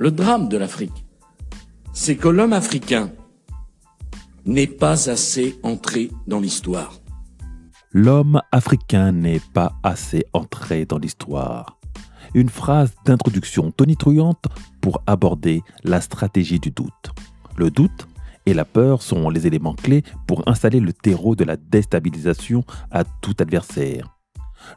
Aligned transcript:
Le 0.00 0.10
drame 0.10 0.48
de 0.48 0.56
l'Afrique, 0.56 1.04
c'est 1.92 2.16
que 2.16 2.26
l'homme 2.26 2.52
africain 2.52 3.12
n'est 4.44 4.66
pas 4.66 5.08
assez 5.08 5.56
entré 5.62 6.10
dans 6.26 6.40
l'histoire. 6.40 6.94
L'homme 7.92 8.42
africain 8.50 9.12
n'est 9.12 9.40
pas 9.52 9.72
assez 9.84 10.24
entré 10.32 10.84
dans 10.84 10.98
l'histoire. 10.98 11.78
Une 12.34 12.48
phrase 12.48 12.92
d'introduction 13.04 13.70
tonitruante 13.70 14.46
pour 14.80 15.00
aborder 15.06 15.62
la 15.84 16.00
stratégie 16.00 16.58
du 16.58 16.72
doute. 16.72 17.12
Le 17.56 17.70
doute 17.70 18.08
et 18.46 18.54
la 18.54 18.64
peur 18.64 19.00
sont 19.00 19.30
les 19.30 19.46
éléments 19.46 19.74
clés 19.74 20.02
pour 20.26 20.42
installer 20.48 20.80
le 20.80 20.92
terreau 20.92 21.36
de 21.36 21.44
la 21.44 21.56
déstabilisation 21.56 22.64
à 22.90 23.04
tout 23.04 23.36
adversaire. 23.38 24.16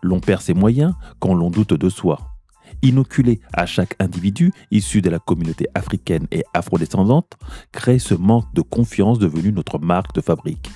L'on 0.04 0.20
perd 0.20 0.44
ses 0.44 0.54
moyens 0.54 0.94
quand 1.20 1.34
l'on 1.34 1.49
doute 1.49 1.73
de 1.73 1.90
soi. 1.90 2.37
Inoculer 2.81 3.40
à 3.54 3.66
chaque 3.66 3.95
individu 3.99 4.52
issu 4.72 5.02
de 5.02 5.09
la 5.09 5.20
communauté 5.20 5.67
africaine 5.73 6.27
et 6.31 6.44
afrodescendante 6.54 7.34
crée 7.72 8.00
ce 8.00 8.13
manque 8.13 8.53
de 8.53 8.62
confiance 8.62 9.20
devenu 9.20 9.52
notre 9.52 9.80
marque 9.80 10.13
de 10.13 10.22
fabrique, 10.22 10.70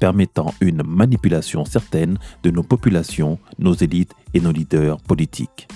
permettant 0.00 0.54
une 0.60 0.82
manipulation 0.82 1.64
certaine 1.64 2.18
de 2.42 2.50
nos 2.50 2.62
populations, 2.62 3.38
nos 3.58 3.74
élites 3.74 4.14
et 4.32 4.40
nos 4.40 4.52
leaders 4.52 4.98
politiques. 5.02 5.68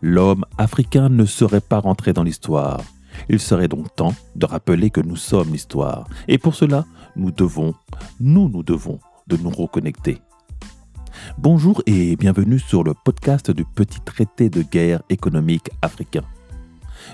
L'homme 0.00 0.44
africain 0.58 1.08
ne 1.08 1.24
serait 1.24 1.60
pas 1.60 1.80
rentré 1.80 2.12
dans 2.12 2.22
l'histoire. 2.22 2.82
Il 3.28 3.40
serait 3.40 3.68
donc 3.68 3.94
temps 3.96 4.14
de 4.34 4.46
rappeler 4.46 4.90
que 4.90 5.00
nous 5.00 5.16
sommes 5.16 5.52
l'histoire. 5.52 6.06
Et 6.28 6.38
pour 6.38 6.54
cela, 6.54 6.84
nous 7.16 7.30
devons, 7.30 7.74
nous 8.20 8.48
nous 8.48 8.62
devons 8.62 9.00
de 9.26 9.36
nous 9.36 9.50
reconnecter. 9.50 10.20
Bonjour 11.38 11.82
et 11.86 12.16
bienvenue 12.16 12.58
sur 12.58 12.82
le 12.82 12.94
podcast 12.94 13.50
du 13.50 13.64
petit 13.64 14.00
traité 14.00 14.48
de 14.48 14.62
guerre 14.62 15.02
économique 15.10 15.70
africain. 15.82 16.22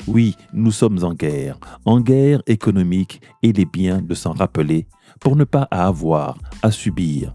Oui, 0.06 0.36
nous 0.52 0.70
sommes 0.70 1.02
en 1.02 1.12
guerre, 1.12 1.58
en 1.84 2.00
guerre 2.00 2.42
économique 2.46 3.20
et 3.42 3.48
il 3.48 3.60
est 3.60 3.70
bien 3.70 4.00
de 4.00 4.14
s'en 4.14 4.32
rappeler 4.32 4.86
pour 5.20 5.36
ne 5.36 5.44
pas 5.44 5.66
avoir 5.70 6.38
à 6.62 6.70
subir 6.70 7.34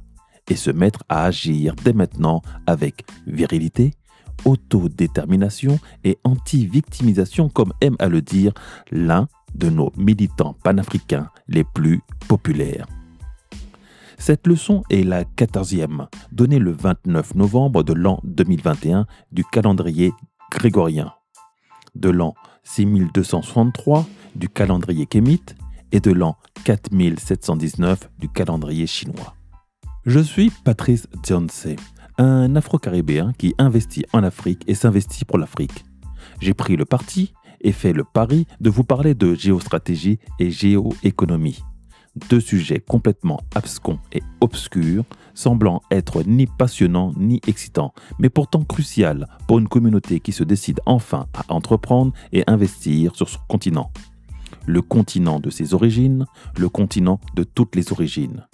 et 0.49 0.55
se 0.55 0.71
mettre 0.71 1.03
à 1.09 1.25
agir 1.25 1.75
dès 1.83 1.93
maintenant 1.93 2.41
avec 2.65 3.05
virilité, 3.25 3.93
autodétermination 4.45 5.79
et 6.03 6.17
anti-victimisation 6.23 7.49
comme 7.49 7.73
aime 7.81 7.97
à 7.99 8.07
le 8.07 8.21
dire 8.21 8.53
l'un 8.91 9.27
de 9.55 9.69
nos 9.69 9.91
militants 9.97 10.55
panafricains 10.63 11.29
les 11.47 11.63
plus 11.63 12.01
populaires. 12.27 12.87
Cette 14.17 14.47
leçon 14.47 14.83
est 14.89 15.03
la 15.03 15.23
quatorzième, 15.23 16.07
donnée 16.31 16.59
le 16.59 16.71
29 16.71 17.35
novembre 17.35 17.83
de 17.83 17.93
l'an 17.93 18.19
2021 18.23 19.05
du 19.31 19.45
calendrier 19.45 20.11
grégorien, 20.51 21.13
de 21.95 22.09
l'an 22.09 22.33
6263 22.63 24.07
du 24.35 24.49
calendrier 24.49 25.05
kémite 25.05 25.55
et 25.91 25.99
de 25.99 26.11
l'an 26.11 26.35
4719 26.65 28.09
du 28.19 28.27
calendrier 28.27 28.87
chinois. 28.87 29.35
Je 30.05 30.19
suis 30.19 30.51
Patrice 30.65 31.07
Dionce, 31.23 31.67
un 32.17 32.55
Afro-Caribéen 32.55 33.33
qui 33.37 33.53
investit 33.59 34.05
en 34.13 34.23
Afrique 34.23 34.63
et 34.67 34.75
s'investit 34.75 35.25
pour 35.25 35.37
l'Afrique. 35.37 35.85
J'ai 36.41 36.55
pris 36.55 36.75
le 36.75 36.85
parti 36.85 37.33
et 37.61 37.71
fait 37.71 37.93
le 37.93 38.03
pari 38.03 38.47
de 38.59 38.69
vous 38.69 38.83
parler 38.83 39.13
de 39.13 39.35
géostratégie 39.35 40.19
et 40.39 40.49
géoéconomie 40.49 41.63
deux 42.29 42.39
sujets 42.39 42.79
complètement 42.79 43.39
abscons 43.55 43.99
et 44.11 44.21
obscurs, 44.41 45.03
semblant 45.33 45.81
être 45.91 46.23
ni 46.23 46.47
passionnants 46.47 47.13
ni 47.17 47.39
excitants, 47.47 47.93
mais 48.19 48.29
pourtant 48.29 48.63
crucial 48.63 49.27
pour 49.47 49.59
une 49.59 49.67
communauté 49.67 50.19
qui 50.19 50.31
se 50.31 50.43
décide 50.43 50.81
enfin 50.85 51.27
à 51.37 51.53
entreprendre 51.53 52.13
et 52.31 52.43
investir 52.47 53.15
sur 53.15 53.29
son 53.29 53.39
continent. 53.47 53.91
Le 54.65 54.81
continent 54.81 55.39
de 55.39 55.49
ses 55.49 55.73
origines, 55.73 56.25
le 56.57 56.69
continent 56.69 57.19
de 57.35 57.43
toutes 57.43 57.75
les 57.75 57.91
origines. 57.91 58.45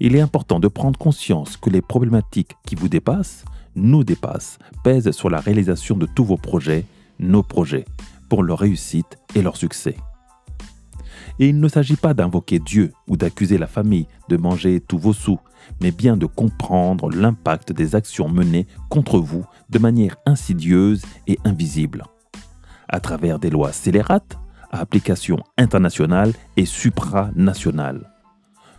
Il 0.00 0.14
est 0.14 0.20
important 0.20 0.60
de 0.60 0.68
prendre 0.68 0.98
conscience 0.98 1.56
que 1.56 1.70
les 1.70 1.82
problématiques 1.82 2.56
qui 2.66 2.74
vous 2.74 2.88
dépassent, 2.88 3.44
nous 3.74 4.04
dépassent, 4.04 4.58
pèsent 4.84 5.10
sur 5.10 5.30
la 5.30 5.40
réalisation 5.40 5.96
de 5.96 6.06
tous 6.06 6.24
vos 6.24 6.36
projets, 6.36 6.84
nos 7.18 7.42
projets, 7.42 7.84
pour 8.28 8.42
leur 8.42 8.58
réussite 8.58 9.18
et 9.34 9.42
leur 9.42 9.56
succès. 9.56 9.96
Et 11.38 11.48
il 11.48 11.60
ne 11.60 11.68
s'agit 11.68 11.96
pas 11.96 12.14
d'invoquer 12.14 12.58
Dieu 12.58 12.92
ou 13.08 13.16
d'accuser 13.16 13.58
la 13.58 13.66
famille 13.66 14.06
de 14.28 14.36
manger 14.36 14.80
tous 14.80 14.98
vos 14.98 15.12
sous, 15.12 15.38
mais 15.80 15.90
bien 15.90 16.16
de 16.16 16.26
comprendre 16.26 17.10
l'impact 17.10 17.72
des 17.72 17.94
actions 17.94 18.28
menées 18.28 18.66
contre 18.88 19.18
vous 19.18 19.44
de 19.70 19.78
manière 19.78 20.16
insidieuse 20.26 21.02
et 21.26 21.38
invisible. 21.44 22.04
À 22.88 23.00
travers 23.00 23.38
des 23.38 23.50
lois 23.50 23.72
scélérates, 23.72 24.38
à 24.70 24.80
application 24.80 25.38
internationale 25.58 26.32
et 26.56 26.66
supranationale. 26.66 28.12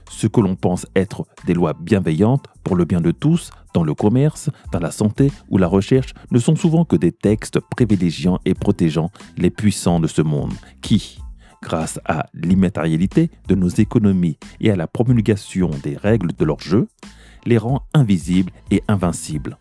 Ce 0.10 0.28
que 0.28 0.40
l'on 0.40 0.56
pense 0.56 0.86
être 0.96 1.26
des 1.46 1.54
lois 1.54 1.74
bienveillantes 1.74 2.46
pour 2.64 2.76
le 2.76 2.86
bien 2.86 3.02
de 3.02 3.12
tous, 3.12 3.52
dans 3.74 3.84
le 3.84 3.94
commerce, 3.94 4.50
dans 4.72 4.80
la 4.80 4.92
santé 4.92 5.32
ou 5.50 5.58
la 5.58 5.68
recherche, 5.68 6.14
ne 6.32 6.40
sont 6.40 6.56
souvent 6.56 6.86
que 6.86 6.96
des 6.96 7.12
textes 7.12 7.60
privilégiant 7.60 8.40
et 8.46 8.54
protégeant 8.54 9.12
les 9.38 9.50
puissants 9.50 10.00
de 10.00 10.08
ce 10.08 10.22
monde, 10.22 10.54
qui, 10.82 11.20
grâce 11.62 12.00
à 12.06 12.28
l'immatérialité 12.34 13.30
de 13.48 13.56
nos 13.56 13.70
économies 13.70 14.38
et 14.60 14.72
à 14.72 14.76
la 14.76 14.88
promulgation 14.88 15.70
des 15.84 15.96
règles 15.98 16.34
de 16.34 16.46
leur 16.46 16.60
jeu, 16.60 16.88
les 17.46 17.58
rend 17.58 17.84
invisibles 17.94 18.52
et 18.72 18.84
invincibles, 18.88 19.58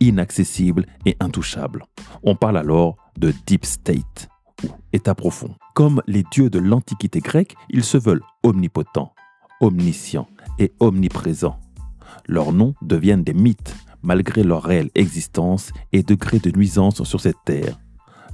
inaccessibles 0.00 0.86
et 1.06 1.16
intouchables. 1.20 1.84
On 2.22 2.34
parle 2.34 2.58
alors 2.58 2.96
de 3.18 3.32
deep 3.46 3.64
state 3.64 4.28
ou 4.64 4.68
état 4.92 5.14
profond. 5.14 5.54
Comme 5.74 6.02
les 6.06 6.24
dieux 6.30 6.50
de 6.50 6.58
l'Antiquité 6.58 7.20
grecque, 7.20 7.54
ils 7.68 7.84
se 7.84 7.98
veulent 7.98 8.22
omnipotents, 8.42 9.12
omniscients 9.60 10.28
et 10.58 10.72
omniprésents. 10.80 11.60
Leurs 12.26 12.52
noms 12.52 12.74
deviennent 12.82 13.24
des 13.24 13.34
mythes 13.34 13.74
malgré 14.02 14.42
leur 14.42 14.62
réelle 14.62 14.90
existence 14.94 15.72
et 15.92 16.02
degré 16.02 16.38
de 16.38 16.50
nuisance 16.50 17.02
sur 17.04 17.20
cette 17.20 17.42
terre. 17.44 17.78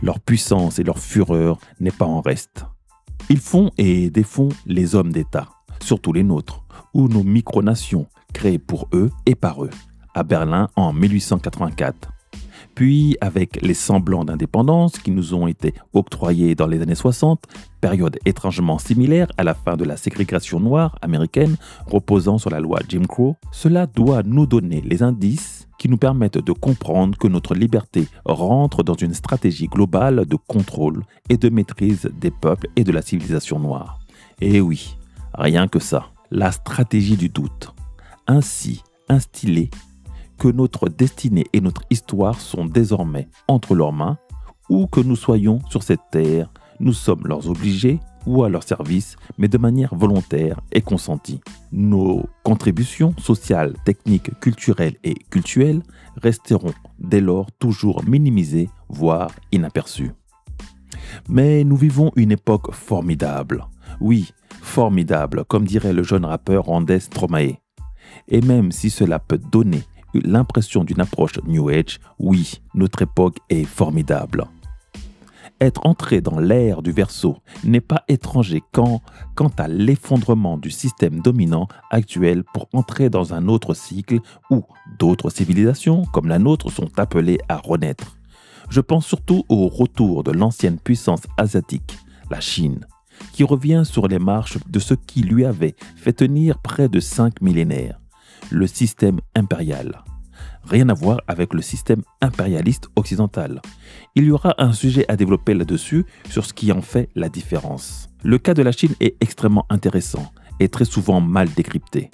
Leur 0.03 0.21
puissance 0.21 0.79
et 0.79 0.85
leur 0.85 0.99
fureur 0.99 1.59
n'est 1.81 1.91
pas 1.91 2.05
en 2.05 2.21
reste. 2.21 2.67
Ils 3.29 3.41
font 3.41 3.73
et 3.77 4.09
défont 4.09 4.51
les 4.67 4.95
hommes 4.95 5.13
d'État, 5.13 5.49
surtout 5.81 6.13
les 6.13 6.23
nôtres, 6.23 6.65
ou 6.95 7.09
nos 7.09 7.25
micronations, 7.25 8.07
créées 8.33 8.61
pour 8.61 8.89
eux 8.93 9.11
et 9.27 9.35
par 9.35 9.65
eux, 9.65 9.71
à 10.15 10.23
Berlin 10.23 10.69
en 10.77 10.93
1884. 10.93 12.16
Puis, 12.77 13.17
avec 13.23 13.63
les 13.63 13.73
semblants 13.73 14.27
d'indépendance 14.27 14.99
qui 14.99 15.11
nous 15.11 15.33
ont 15.33 15.47
été 15.47 15.73
octroyés 15.95 16.55
dans 16.55 16.67
les 16.67 16.83
années 16.83 16.95
60, 16.95 17.43
période 17.81 18.19
étrangement 18.27 18.79
similaire 18.79 19.29
à 19.39 19.45
la 19.45 19.55
fin 19.55 19.79
de 19.79 19.85
la 19.85 19.97
ségrégation 19.97 20.61
noire 20.61 20.99
américaine 21.01 21.57
reposant 21.87 22.37
sur 22.37 22.51
la 22.51 22.61
loi 22.61 22.81
Jim 22.87 23.05
Crow, 23.09 23.37
cela 23.51 23.87
doit 23.87 24.23
nous 24.23 24.45
donner 24.45 24.83
les 24.83 25.03
indices 25.03 25.67
qui 25.79 25.89
nous 25.89 25.97
permettent 25.97 26.37
de 26.37 26.53
comprendre 26.53 27.17
que 27.17 27.29
notre 27.29 27.55
liberté 27.55 28.09
rentre 28.27 28.83
dans 28.83 28.95
une 28.95 29.15
stratégie 29.15 29.69
globale 29.69 30.27
de 30.27 30.37
contrôle 30.37 31.03
et 31.31 31.39
de 31.39 31.49
maîtrise 31.49 32.11
des 32.21 32.31
peuples 32.31 32.69
et 32.77 32.85
de 32.85 32.93
la 32.93 33.01
civilisation 33.01 33.59
noire. 33.59 34.01
Et 34.43 34.61
oui, 34.61 34.99
rien 35.33 35.67
que 35.67 35.79
ça, 35.79 36.11
la 36.31 36.53
stratégie 36.53 37.17
du 37.17 37.31
doute. 37.31 37.73
Ainsi 38.27 38.83
instillée 39.09 39.71
que 40.39 40.49
notre 40.49 40.89
destinée 40.89 41.47
et 41.53 41.61
notre 41.61 41.83
histoire 41.91 42.41
sont 42.41 42.67
désormais 42.67 43.29
entre 43.49 43.75
leurs 43.75 43.93
mains, 43.93 44.19
où 44.69 44.87
que 44.87 45.01
nous 45.01 45.17
soyons 45.17 45.61
sur 45.71 45.83
cette 45.83 46.11
terre, 46.11 46.51
nous 46.81 46.93
sommes 46.93 47.27
leurs 47.27 47.49
obligés 47.49 48.01
ou 48.27 48.43
à 48.43 48.49
leur 48.49 48.65
service, 48.65 49.17
mais 49.39 49.49
de 49.49 49.57
manière 49.57 49.95
volontaire 49.95 50.61
et 50.73 50.81
consentie. 50.81 51.41
Nos 51.73 52.25
contributions 52.43 53.15
sociales, 53.19 53.75
techniques, 53.85 54.39
culturelles 54.41 54.97
et 55.05 55.15
cultuelles 55.15 55.83
resteront 56.17 56.75
dès 56.99 57.21
lors 57.21 57.51
toujours 57.53 58.05
minimisées, 58.05 58.69
voire 58.89 59.31
inaperçues. 59.53 60.11
Mais 61.29 61.63
nous 61.63 61.77
vivons 61.77 62.11
une 62.17 62.33
époque 62.33 62.73
formidable. 62.73 63.67
Oui, 64.01 64.33
formidable, 64.61 65.45
comme 65.45 65.65
dirait 65.65 65.93
le 65.93 66.03
jeune 66.03 66.25
rappeur 66.25 66.65
Randès 66.65 67.01
Stromae. 67.01 67.61
Et 68.29 68.41
même 68.41 68.73
si 68.73 68.91
cela 68.91 69.19
peut 69.19 69.39
donner 69.39 69.83
l'impression 70.15 70.85
d'une 70.85 71.01
approche 71.01 71.39
New 71.47 71.69
Age, 71.69 72.01
oui, 72.19 72.61
notre 72.75 73.03
époque 73.03 73.39
est 73.49 73.65
formidable. 73.65 74.47
Être 75.61 75.87
entré 75.87 76.21
dans 76.21 76.39
l'ère 76.39 76.83
du 76.83 76.93
verso 76.93 77.39
n'est 77.65 77.81
pas 77.81 78.05
étranger 78.09 78.63
quant, 78.73 79.01
quant 79.35 79.51
à 79.57 79.69
l'effondrement 79.69 80.59
du 80.59 80.71
système 80.71 81.21
dominant 81.21 81.67
actuel 81.91 82.45
pour 82.45 82.69
entrer 82.75 83.09
dans 83.09 83.33
un 83.33 83.49
autre 83.49 83.73
cycle 83.73 84.19
où 84.51 84.65
d'autres 84.99 85.31
civilisations 85.31 86.05
comme 86.13 86.29
la 86.29 86.39
nôtre 86.39 86.71
sont 86.71 86.91
appelées 86.99 87.39
à 87.49 87.57
renaître. 87.57 88.19
Je 88.69 88.81
pense 88.81 89.07
surtout 89.07 89.45
au 89.49 89.69
retour 89.69 90.25
de 90.25 90.33
l'ancienne 90.33 90.79
puissance 90.79 91.23
asiatique, 91.39 91.97
la 92.31 92.41
Chine, 92.41 92.87
qui 93.33 93.43
revient 93.43 93.83
sur 93.85 94.09
les 94.09 94.19
marches 94.19 94.59
de 94.69 94.79
ce 94.79 94.93
qui 94.93 95.23
lui 95.23 95.47
avait 95.47 95.77
fait 95.97 96.13
tenir 96.13 96.59
près 96.59 96.91
de 96.91 97.01
cinq 97.01 97.41
millénaires, 97.41 97.99
le 98.51 98.67
système 98.67 99.21
impérial 99.35 100.03
Rien 100.69 100.89
à 100.89 100.95
voir 100.95 101.21
avec 101.29 101.55
le 101.55 101.63
système 101.63 102.03
impérialiste 102.21 102.89
occidental. 102.97 103.63
Il 104.17 104.25
y 104.25 104.33
aura 104.33 104.55
un 104.59 104.73
sujet 104.73 105.05
à 105.09 105.15
développer 105.17 105.55
là-dessus 105.55 106.05
sur 106.29 106.45
ce 106.45 106.53
qui 106.53 106.73
en 106.73 106.83
fait 106.83 107.09
la 107.15 107.29
différence. 107.29 108.09
Le 108.25 108.39
cas 108.39 108.53
de 108.53 108.63
la 108.63 108.73
Chine 108.73 108.95
est 108.99 109.17
extrêmement 109.21 109.67
intéressant 109.71 110.33
et 110.59 110.69
très 110.69 110.85
souvent 110.85 111.21
mal 111.21 111.49
décrypté. 111.55 112.11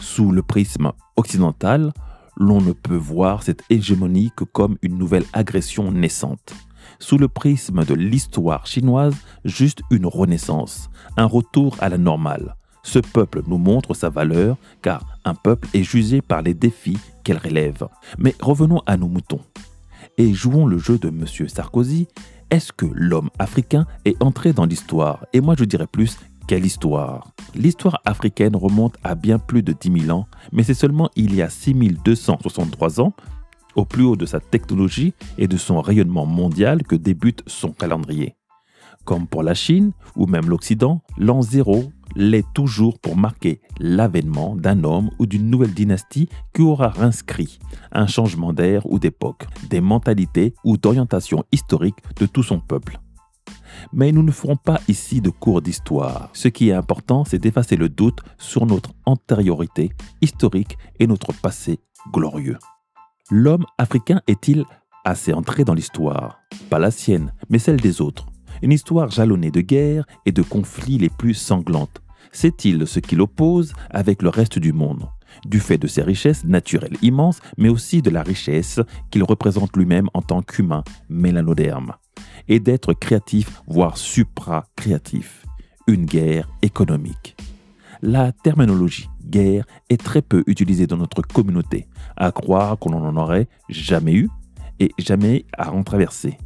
Sous 0.00 0.30
le 0.32 0.42
prisme 0.42 0.92
occidental, 1.16 1.92
l'on 2.36 2.60
ne 2.60 2.72
peut 2.72 2.96
voir 2.96 3.42
cette 3.42 3.62
hégémonie 3.70 4.32
que 4.36 4.44
comme 4.44 4.76
une 4.82 4.98
nouvelle 4.98 5.24
agression 5.32 5.90
naissante. 5.90 6.54
Sous 6.98 7.16
le 7.16 7.28
prisme 7.28 7.84
de 7.84 7.94
l'histoire 7.94 8.66
chinoise, 8.66 9.16
juste 9.44 9.80
une 9.90 10.06
renaissance, 10.06 10.90
un 11.16 11.26
retour 11.26 11.76
à 11.80 11.88
la 11.88 11.98
normale. 11.98 12.56
Ce 12.88 13.00
peuple 13.00 13.42
nous 13.46 13.58
montre 13.58 13.92
sa 13.92 14.08
valeur 14.08 14.56
car 14.80 15.04
un 15.26 15.34
peuple 15.34 15.68
est 15.74 15.82
jugé 15.82 16.22
par 16.22 16.40
les 16.40 16.54
défis 16.54 16.96
qu'elle 17.22 17.36
relève. 17.36 17.86
Mais 18.16 18.34
revenons 18.40 18.80
à 18.86 18.96
nos 18.96 19.08
moutons 19.08 19.42
et 20.16 20.32
jouons 20.32 20.66
le 20.66 20.78
jeu 20.78 20.96
de 20.96 21.08
M. 21.08 21.26
Sarkozy. 21.48 22.08
Est-ce 22.50 22.72
que 22.72 22.86
l'homme 22.90 23.28
africain 23.38 23.86
est 24.06 24.22
entré 24.22 24.54
dans 24.54 24.64
l'histoire? 24.64 25.26
Et 25.34 25.42
moi 25.42 25.54
je 25.58 25.64
dirais 25.64 25.86
plus, 25.86 26.16
quelle 26.46 26.64
histoire? 26.64 27.28
L'histoire 27.54 28.00
africaine 28.06 28.56
remonte 28.56 28.96
à 29.04 29.14
bien 29.14 29.38
plus 29.38 29.62
de 29.62 29.74
10 29.78 30.04
000 30.06 30.18
ans, 30.18 30.26
mais 30.50 30.62
c'est 30.62 30.72
seulement 30.72 31.10
il 31.14 31.34
y 31.34 31.42
a 31.42 31.50
6263 31.50 33.02
ans, 33.02 33.12
au 33.74 33.84
plus 33.84 34.04
haut 34.04 34.16
de 34.16 34.24
sa 34.24 34.40
technologie 34.40 35.12
et 35.36 35.46
de 35.46 35.58
son 35.58 35.82
rayonnement 35.82 36.24
mondial, 36.24 36.84
que 36.84 36.96
débute 36.96 37.42
son 37.46 37.72
calendrier. 37.72 38.34
Comme 39.04 39.26
pour 39.26 39.42
la 39.42 39.54
Chine 39.54 39.92
ou 40.16 40.26
même 40.26 40.48
l'Occident, 40.48 41.02
l'an 41.18 41.42
zéro 41.42 41.92
l'est 42.16 42.46
toujours 42.54 42.98
pour 42.98 43.16
marquer 43.16 43.60
l'avènement 43.78 44.56
d'un 44.56 44.84
homme 44.84 45.10
ou 45.18 45.26
d'une 45.26 45.50
nouvelle 45.50 45.74
dynastie 45.74 46.28
qui 46.54 46.62
aura 46.62 46.92
inscrit 47.00 47.58
un 47.92 48.06
changement 48.06 48.52
d'air 48.52 48.86
ou 48.86 48.98
d'époque, 48.98 49.46
des 49.68 49.80
mentalités 49.80 50.54
ou 50.64 50.76
d'orientation 50.76 51.44
historique 51.52 51.98
de 52.18 52.26
tout 52.26 52.42
son 52.42 52.60
peuple. 52.60 52.98
Mais 53.92 54.12
nous 54.12 54.22
ne 54.22 54.30
ferons 54.30 54.56
pas 54.56 54.80
ici 54.88 55.20
de 55.20 55.30
cours 55.30 55.62
d'histoire. 55.62 56.30
Ce 56.32 56.48
qui 56.48 56.70
est 56.70 56.74
important, 56.74 57.24
c'est 57.24 57.38
d'effacer 57.38 57.76
le 57.76 57.88
doute 57.88 58.20
sur 58.38 58.66
notre 58.66 58.90
antériorité 59.04 59.92
historique 60.20 60.76
et 60.98 61.06
notre 61.06 61.32
passé 61.32 61.78
glorieux. 62.12 62.58
L'homme 63.30 63.66
africain 63.76 64.20
est-il 64.26 64.64
assez 65.04 65.32
entré 65.32 65.64
dans 65.64 65.74
l'histoire? 65.74 66.38
Pas 66.70 66.78
la 66.78 66.90
sienne, 66.90 67.32
mais 67.50 67.58
celle 67.58 67.80
des 67.80 68.00
autres. 68.00 68.27
Une 68.62 68.72
histoire 68.72 69.10
jalonnée 69.10 69.50
de 69.50 69.60
guerres 69.60 70.06
et 70.26 70.32
de 70.32 70.42
conflits 70.42 70.98
les 70.98 71.08
plus 71.08 71.34
sanglantes. 71.34 72.02
C'est-il 72.32 72.86
ce 72.86 73.00
qui 73.00 73.16
l'oppose 73.16 73.72
avec 73.90 74.22
le 74.22 74.28
reste 74.28 74.58
du 74.58 74.72
monde? 74.72 75.08
Du 75.46 75.60
fait 75.60 75.78
de 75.78 75.86
ses 75.86 76.02
richesses 76.02 76.44
naturelles 76.44 76.96
immenses, 77.02 77.40
mais 77.56 77.68
aussi 77.68 78.02
de 78.02 78.10
la 78.10 78.22
richesse 78.22 78.80
qu'il 79.10 79.22
représente 79.22 79.76
lui-même 79.76 80.08
en 80.14 80.22
tant 80.22 80.42
qu'humain 80.42 80.82
mélanoderme, 81.08 81.94
et 82.48 82.60
d'être 82.60 82.94
créatif, 82.94 83.62
voire 83.66 83.96
supra-créatif. 83.98 85.44
Une 85.86 86.06
guerre 86.06 86.48
économique. 86.62 87.36
La 88.02 88.32
terminologie 88.32 89.08
guerre 89.24 89.64
est 89.90 90.02
très 90.02 90.22
peu 90.22 90.44
utilisée 90.46 90.86
dans 90.86 90.96
notre 90.96 91.22
communauté, 91.22 91.88
à 92.16 92.32
croire 92.32 92.78
qu'on 92.78 92.90
n'en 92.90 93.16
aurait 93.16 93.48
jamais 93.68 94.14
eu 94.14 94.28
et 94.80 94.92
jamais 94.98 95.44
à 95.56 95.72
en 95.72 95.82
traverser. 95.82 96.38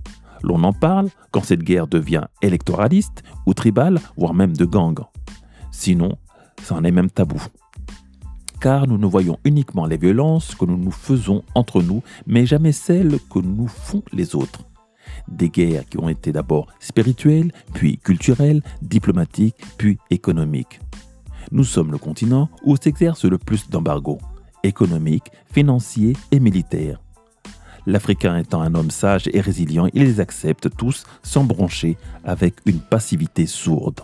L'on 0.42 0.64
en 0.64 0.72
parle 0.72 1.08
quand 1.30 1.44
cette 1.44 1.62
guerre 1.62 1.86
devient 1.86 2.24
électoraliste 2.42 3.22
ou 3.46 3.54
tribale, 3.54 4.00
voire 4.16 4.34
même 4.34 4.56
de 4.56 4.64
gang. 4.64 4.98
Sinon, 5.70 6.16
ça 6.62 6.74
en 6.74 6.84
est 6.84 6.90
même 6.90 7.10
tabou. 7.10 7.42
Car 8.60 8.86
nous 8.86 8.98
ne 8.98 9.06
voyons 9.06 9.38
uniquement 9.44 9.86
les 9.86 9.96
violences 9.96 10.54
que 10.54 10.64
nous 10.64 10.76
nous 10.76 10.92
faisons 10.92 11.42
entre 11.54 11.82
nous, 11.82 12.02
mais 12.26 12.46
jamais 12.46 12.72
celles 12.72 13.18
que 13.30 13.40
nous 13.40 13.66
font 13.66 14.02
les 14.12 14.36
autres. 14.36 14.64
Des 15.28 15.48
guerres 15.48 15.86
qui 15.88 15.98
ont 15.98 16.08
été 16.08 16.30
d'abord 16.30 16.68
spirituelles, 16.78 17.52
puis 17.74 17.98
culturelles, 17.98 18.62
diplomatiques, 18.80 19.56
puis 19.78 19.98
économiques. 20.10 20.80
Nous 21.50 21.64
sommes 21.64 21.90
le 21.90 21.98
continent 21.98 22.48
où 22.64 22.76
s'exerce 22.76 23.24
le 23.24 23.38
plus 23.38 23.68
d'embargos 23.68 24.18
économiques, 24.62 25.30
financiers 25.52 26.16
et 26.30 26.38
militaires. 26.38 27.01
L'Africain 27.86 28.36
étant 28.36 28.62
un 28.62 28.74
homme 28.74 28.90
sage 28.90 29.28
et 29.32 29.40
résilient, 29.40 29.88
il 29.92 30.04
les 30.04 30.20
accepte 30.20 30.68
tous 30.76 31.04
sans 31.22 31.44
broncher 31.44 31.96
avec 32.24 32.54
une 32.66 32.80
passivité 32.80 33.46
sourde. 33.46 34.00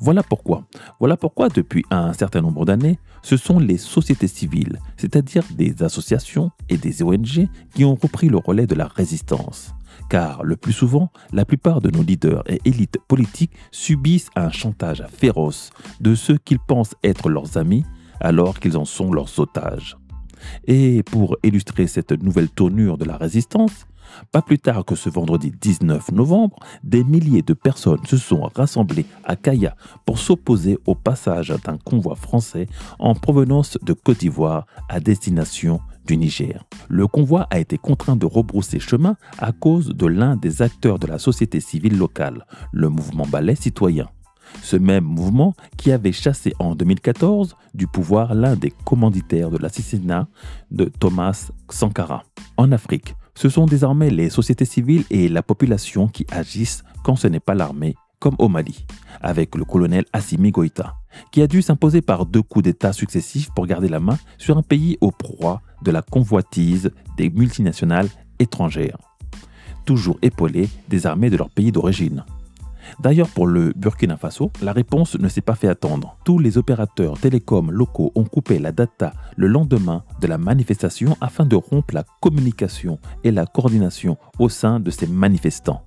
Voilà 0.00 0.22
pourquoi, 0.22 0.64
voilà 1.00 1.16
pourquoi 1.16 1.48
depuis 1.48 1.84
un 1.90 2.12
certain 2.12 2.40
nombre 2.40 2.64
d'années, 2.64 2.98
ce 3.22 3.36
sont 3.36 3.58
les 3.58 3.78
sociétés 3.78 4.28
civiles, 4.28 4.78
c'est-à-dire 4.96 5.44
des 5.56 5.82
associations 5.82 6.50
et 6.68 6.76
des 6.76 7.02
ONG 7.02 7.48
qui 7.74 7.84
ont 7.84 7.94
repris 7.94 8.28
le 8.28 8.38
relais 8.38 8.66
de 8.66 8.74
la 8.74 8.86
résistance. 8.86 9.72
Car 10.10 10.42
le 10.42 10.56
plus 10.56 10.72
souvent, 10.72 11.10
la 11.32 11.44
plupart 11.44 11.80
de 11.80 11.90
nos 11.90 12.02
leaders 12.02 12.42
et 12.46 12.60
élites 12.64 12.98
politiques 13.08 13.52
subissent 13.70 14.30
un 14.36 14.50
chantage 14.50 15.04
féroce 15.08 15.70
de 16.00 16.14
ceux 16.14 16.36
qu'ils 16.36 16.58
pensent 16.58 16.96
être 17.02 17.30
leurs 17.30 17.56
amis 17.56 17.84
alors 18.20 18.58
qu'ils 18.58 18.76
en 18.76 18.84
sont 18.84 19.12
leurs 19.12 19.38
otages. 19.38 19.96
Et 20.66 21.02
pour 21.04 21.36
illustrer 21.42 21.86
cette 21.86 22.12
nouvelle 22.22 22.48
tournure 22.48 22.98
de 22.98 23.04
la 23.04 23.16
résistance, 23.16 23.86
pas 24.32 24.42
plus 24.42 24.58
tard 24.58 24.84
que 24.84 24.94
ce 24.94 25.08
vendredi 25.08 25.52
19 25.60 26.12
novembre, 26.12 26.56
des 26.82 27.04
milliers 27.04 27.42
de 27.42 27.54
personnes 27.54 28.04
se 28.06 28.16
sont 28.16 28.42
rassemblées 28.54 29.06
à 29.24 29.36
Kaya 29.36 29.76
pour 30.04 30.18
s'opposer 30.18 30.78
au 30.86 30.94
passage 30.94 31.48
d'un 31.64 31.78
convoi 31.78 32.14
français 32.14 32.66
en 32.98 33.14
provenance 33.14 33.78
de 33.82 33.92
Côte 33.92 34.18
d'Ivoire 34.20 34.66
à 34.88 35.00
destination 35.00 35.80
du 36.06 36.16
Niger. 36.16 36.64
Le 36.88 37.06
convoi 37.06 37.46
a 37.50 37.58
été 37.58 37.78
contraint 37.78 38.16
de 38.16 38.26
rebrousser 38.26 38.78
chemin 38.78 39.16
à 39.38 39.52
cause 39.52 39.88
de 39.88 40.06
l'un 40.06 40.36
des 40.36 40.62
acteurs 40.62 40.98
de 40.98 41.06
la 41.06 41.18
société 41.18 41.60
civile 41.60 41.96
locale, 41.96 42.46
le 42.72 42.88
mouvement 42.88 43.26
Ballet 43.26 43.54
citoyen. 43.54 44.08
Ce 44.64 44.76
même 44.76 45.04
mouvement 45.04 45.52
qui 45.76 45.92
avait 45.92 46.10
chassé 46.10 46.54
en 46.58 46.74
2014 46.74 47.54
du 47.74 47.86
pouvoir 47.86 48.34
l'un 48.34 48.56
des 48.56 48.70
commanditaires 48.70 49.50
de 49.50 49.58
l'assassinat 49.58 50.26
de 50.70 50.86
Thomas 50.86 51.50
Sankara. 51.68 52.22
En 52.56 52.72
Afrique, 52.72 53.14
ce 53.34 53.50
sont 53.50 53.66
désormais 53.66 54.08
les 54.08 54.30
sociétés 54.30 54.64
civiles 54.64 55.04
et 55.10 55.28
la 55.28 55.42
population 55.42 56.08
qui 56.08 56.26
agissent 56.32 56.82
quand 57.04 57.14
ce 57.14 57.28
n'est 57.28 57.40
pas 57.40 57.54
l'armée, 57.54 57.94
comme 58.20 58.36
au 58.38 58.48
Mali, 58.48 58.86
avec 59.20 59.54
le 59.54 59.66
colonel 59.66 60.06
Assimi 60.14 60.50
Goïta, 60.50 60.94
qui 61.30 61.42
a 61.42 61.46
dû 61.46 61.60
s'imposer 61.60 62.00
par 62.00 62.24
deux 62.24 62.42
coups 62.42 62.62
d'État 62.62 62.94
successifs 62.94 63.50
pour 63.54 63.66
garder 63.66 63.88
la 63.88 64.00
main 64.00 64.16
sur 64.38 64.56
un 64.56 64.62
pays 64.62 64.96
au 65.02 65.10
proie 65.10 65.60
de 65.82 65.90
la 65.90 66.00
convoitise 66.00 66.90
des 67.18 67.28
multinationales 67.28 68.08
étrangères, 68.38 68.96
toujours 69.84 70.16
épaulées 70.22 70.70
des 70.88 71.06
armées 71.06 71.28
de 71.28 71.36
leur 71.36 71.50
pays 71.50 71.70
d'origine. 71.70 72.24
D'ailleurs, 73.00 73.28
pour 73.28 73.46
le 73.46 73.72
Burkina 73.76 74.16
Faso, 74.16 74.50
la 74.62 74.72
réponse 74.72 75.16
ne 75.16 75.28
s'est 75.28 75.40
pas 75.40 75.54
fait 75.54 75.68
attendre. 75.68 76.16
Tous 76.24 76.38
les 76.38 76.58
opérateurs 76.58 77.18
télécoms 77.18 77.70
locaux 77.70 78.12
ont 78.14 78.24
coupé 78.24 78.58
la 78.58 78.72
data 78.72 79.12
le 79.36 79.46
lendemain 79.46 80.04
de 80.20 80.26
la 80.26 80.38
manifestation 80.38 81.16
afin 81.20 81.46
de 81.46 81.56
rompre 81.56 81.94
la 81.94 82.04
communication 82.20 82.98
et 83.22 83.30
la 83.30 83.46
coordination 83.46 84.16
au 84.38 84.48
sein 84.48 84.80
de 84.80 84.90
ces 84.90 85.06
manifestants. 85.06 85.82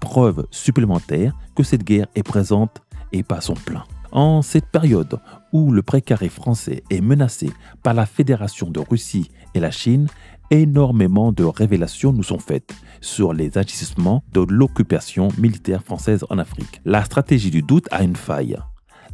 Preuve 0.00 0.46
supplémentaire 0.50 1.36
que 1.54 1.62
cette 1.62 1.84
guerre 1.84 2.06
est 2.14 2.22
présente 2.22 2.82
et 3.12 3.22
pas 3.22 3.40
son 3.40 3.54
plein. 3.54 3.84
En 4.12 4.42
cette 4.42 4.66
période 4.66 5.20
où 5.52 5.70
le 5.70 5.82
précaré 5.82 6.28
français 6.28 6.82
est 6.90 7.00
menacé 7.00 7.50
par 7.82 7.94
la 7.94 8.06
Fédération 8.06 8.70
de 8.70 8.80
Russie 8.80 9.30
et 9.54 9.60
la 9.60 9.70
Chine, 9.70 10.08
énormément 10.50 11.30
de 11.30 11.44
révélations 11.44 12.12
nous 12.12 12.24
sont 12.24 12.38
faites 12.38 12.74
sur 13.00 13.32
les 13.32 13.56
agissements 13.56 14.24
de 14.32 14.40
l'occupation 14.40 15.28
militaire 15.38 15.82
française 15.82 16.24
en 16.28 16.38
Afrique. 16.38 16.80
La 16.84 17.04
stratégie 17.04 17.50
du 17.50 17.62
doute 17.62 17.86
a 17.92 18.02
une 18.02 18.16
faille, 18.16 18.58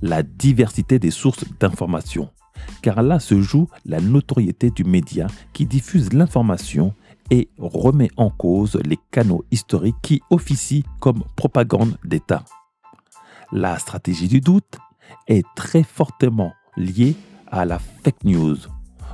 la 0.00 0.22
diversité 0.22 0.98
des 0.98 1.10
sources 1.10 1.44
d'information, 1.60 2.30
car 2.80 3.02
là 3.02 3.20
se 3.20 3.40
joue 3.40 3.68
la 3.84 4.00
notoriété 4.00 4.70
du 4.70 4.84
média 4.84 5.26
qui 5.52 5.66
diffuse 5.66 6.12
l'information 6.14 6.94
et 7.30 7.48
remet 7.58 8.10
en 8.16 8.30
cause 8.30 8.78
les 8.84 8.98
canaux 9.10 9.44
historiques 9.50 9.96
qui 10.00 10.22
officient 10.30 10.84
comme 11.00 11.22
propagande 11.36 11.98
d'État. 12.04 12.44
La 13.52 13.78
stratégie 13.78 14.28
du 14.28 14.40
doute 14.40 14.78
est 15.28 15.44
très 15.54 15.82
fortement 15.82 16.52
liée 16.76 17.14
à 17.48 17.64
la 17.64 17.78
fake 17.78 18.24
news, 18.24 18.56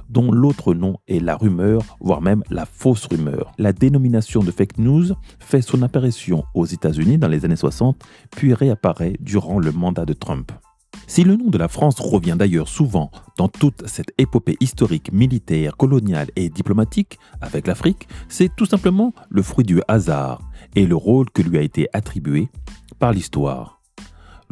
dont 0.09 0.31
l'autre 0.31 0.75
nom 0.75 0.97
est 1.09 1.21
la 1.21 1.37
rumeur, 1.37 1.83
voire 2.01 2.21
même 2.21 2.43
la 2.51 2.67
fausse 2.67 3.07
rumeur. 3.07 3.53
La 3.59 3.73
dénomination 3.73 4.43
de 4.43 4.51
fake 4.51 4.79
news 4.79 5.15
fait 5.39 5.63
son 5.63 5.83
apparition 5.83 6.45
aux 6.55 6.67
États-Unis 6.67 7.19
dans 7.19 7.29
les 7.29 7.45
années 7.45 7.57
60, 7.57 8.03
puis 8.31 8.55
réapparaît 8.55 9.17
durant 9.21 9.59
le 9.59 9.73
mandat 9.73 10.05
de 10.05 10.13
Trump. 10.13 10.53
Si 11.07 11.25
le 11.25 11.37
nom 11.37 11.49
de 11.49 11.59
la 11.59 11.69
France 11.69 12.01
revient 12.01 12.37
d'ailleurs 12.39 12.69
souvent 12.69 13.11
dans 13.37 13.49
toute 13.49 13.87
cette 13.87 14.13
épopée 14.19 14.57
historique, 14.61 15.13
militaire, 15.13 15.77
coloniale 15.77 16.29
et 16.37 16.49
diplomatique 16.49 17.19
avec 17.41 17.67
l'Afrique, 17.67 18.09
c'est 18.29 18.55
tout 18.55 18.67
simplement 18.67 19.13
le 19.29 19.43
fruit 19.43 19.65
du 19.65 19.83
hasard 19.89 20.41
et 20.75 20.87
le 20.87 20.97
rôle 20.97 21.29
que 21.31 21.43
lui 21.43 21.59
a 21.59 21.63
été 21.63 21.89
attribué 21.93 22.49
par 22.99 23.13
l'histoire. 23.13 23.82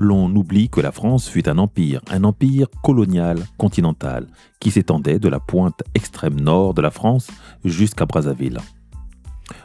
L'on 0.03 0.35
oublie 0.35 0.71
que 0.71 0.81
la 0.81 0.93
France 0.93 1.29
fut 1.29 1.47
un 1.47 1.59
empire, 1.59 2.01
un 2.11 2.25
empire 2.25 2.69
colonial 2.83 3.39
continental, 3.59 4.29
qui 4.59 4.71
s'étendait 4.71 5.19
de 5.19 5.29
la 5.29 5.41
pointe 5.41 5.83
extrême 5.95 6.41
nord 6.41 6.73
de 6.73 6.81
la 6.81 6.91
France 6.91 7.31
jusqu'à 7.67 8.07
Brazzaville. 8.07 8.61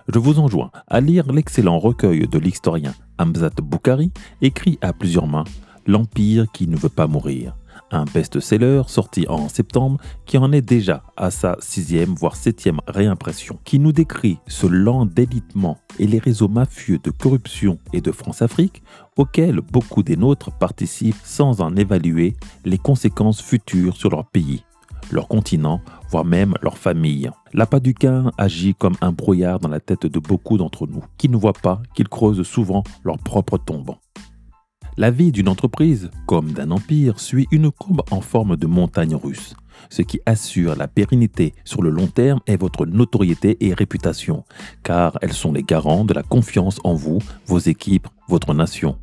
Je 0.10 0.20
vous 0.20 0.40
enjoins 0.40 0.72
à 0.88 1.00
lire 1.00 1.32
l'excellent 1.32 1.80
recueil 1.80 2.28
de 2.28 2.38
l'historien 2.38 2.94
Hamzat 3.18 3.62
Boukari, 3.64 4.12
écrit 4.42 4.78
à 4.82 4.92
plusieurs 4.92 5.28
mains, 5.28 5.46
L'Empire 5.88 6.52
qui 6.52 6.68
ne 6.68 6.76
veut 6.76 6.90
pas 6.90 7.08
mourir, 7.08 7.56
un 7.96 8.06
best-seller 8.06 8.84
sorti 8.88 9.26
en 9.28 9.50
septembre 9.50 10.00
qui 10.26 10.38
en 10.38 10.52
est 10.52 10.62
déjà 10.62 11.04
à 11.18 11.32
sa 11.32 11.58
sixième 11.60 12.14
voire 12.14 12.36
septième 12.36 12.80
réimpression, 12.88 13.60
qui 13.64 13.80
nous 13.80 13.92
décrit 13.92 14.38
ce 14.48 14.68
lent 14.68 15.06
délitement 15.06 15.78
et 16.00 16.08
les 16.08 16.20
réseaux 16.20 16.48
mafieux 16.48 17.00
de 17.04 17.12
corruption 17.12 17.80
et 17.94 18.02
de 18.02 18.12
France-Afrique 18.12 18.84
auxquels 19.18 19.62
beaucoup 19.62 20.04
des 20.04 20.18
nôtres 20.18 20.52
participent 20.52 21.16
sans 21.24 21.62
en 21.62 21.76
évaluer 21.76 22.36
les 22.66 22.78
conséquences 22.78 23.42
futures 23.42 23.96
sur 23.96 24.10
leur 24.10 24.26
pays, 24.26 24.64
leur 25.12 25.28
continent, 25.28 25.82
voire 26.10 26.26
même 26.26 26.56
leur 26.62 26.78
famille. 26.78 27.30
L'appât 27.54 27.80
du 27.80 27.94
Quin 27.94 28.32
agit 28.38 28.76
comme 28.76 28.96
un 29.02 29.12
brouillard 29.12 29.60
dans 29.60 29.70
la 29.70 29.80
tête 29.80 30.06
de 30.06 30.20
beaucoup 30.20 30.58
d'entre 30.58 30.88
nous, 30.88 31.04
qui 31.18 31.30
ne 31.30 31.38
voient 31.38 31.54
pas 31.54 31.82
qu'ils 31.94 32.10
creusent 32.10 32.44
souvent 32.44 32.84
leur 33.04 33.18
propre 33.18 33.58
tombe. 33.58 33.96
La 34.98 35.12
vie 35.12 35.34
d'une 35.34 35.50
entreprise, 35.50 36.10
comme 36.26 36.54
d'un 36.54 36.72
empire, 36.72 37.20
suit 37.20 37.48
une 37.52 37.70
courbe 37.70 38.02
en 38.12 38.22
forme 38.22 38.56
de 38.56 38.66
montagne 38.66 39.14
russe. 39.14 39.54
Ce 39.90 40.02
qui 40.02 40.22
assure 40.26 40.76
la 40.76 40.88
pérennité 40.88 41.54
sur 41.66 41.82
le 41.82 41.90
long 41.90 42.08
terme 42.08 42.40
est 42.48 42.56
votre 42.56 42.86
notoriété 42.86 43.58
et 43.60 43.74
réputation, 43.74 44.46
car 44.84 45.18
elles 45.22 45.34
sont 45.34 45.52
les 45.52 45.64
garants 45.64 46.06
de 46.06 46.14
la 46.14 46.24
confiance 46.24 46.80
en 46.86 46.94
vous, 46.94 47.20
vos 47.46 47.60
équipes, 47.60 48.08
votre 48.30 48.54
nation. 48.54 48.98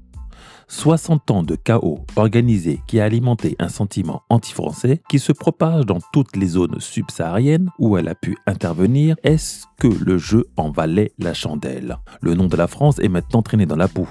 60 0.69 1.31
ans 1.31 1.43
de 1.43 1.57
chaos 1.57 2.07
organisé 2.17 2.81
qui 2.87 2.99
a 2.99 3.05
alimenté 3.05 3.57
un 3.59 3.69
sentiment 3.69 4.23
anti-français 4.31 5.03
qui 5.11 5.19
se 5.19 5.33
propage 5.33 5.85
dans 5.85 5.99
toutes 6.15 6.35
les 6.37 6.47
zones 6.47 6.81
subsahariennes 6.81 7.69
où 7.79 7.99
elle 7.99 8.09
a 8.09 8.15
pu 8.15 8.39
intervenir, 8.47 9.17
est-ce 9.23 9.67
que 9.79 9.89
le 9.89 10.17
jeu 10.17 10.47
en 10.57 10.71
valait 10.71 11.13
la 11.19 11.35
chandelle? 11.35 11.99
Le 12.23 12.33
nom 12.33 12.47
de 12.47 12.57
la 12.57 12.67
France 12.67 12.99
est 13.01 13.11
maintenant 13.11 13.43
traîné 13.43 13.67
dans 13.67 13.77
la 13.77 13.89
boue 13.89 14.09